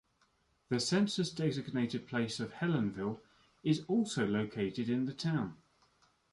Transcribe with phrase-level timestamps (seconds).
[0.69, 3.19] The census-designated place of Helenville
[3.63, 5.57] is also located in the town.